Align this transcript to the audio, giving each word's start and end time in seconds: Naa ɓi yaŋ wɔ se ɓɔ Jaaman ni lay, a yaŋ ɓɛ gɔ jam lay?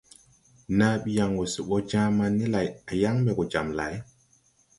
Naa 0.77 0.95
ɓi 1.03 1.11
yaŋ 1.17 1.29
wɔ 1.37 1.43
se 1.53 1.59
ɓɔ 1.67 1.77
Jaaman 1.89 2.31
ni 2.37 2.45
lay, 2.53 2.67
a 2.89 2.93
yaŋ 3.01 3.15
ɓɛ 3.25 3.31
gɔ 3.37 3.43
jam 3.51 3.67
lay? 3.79 3.93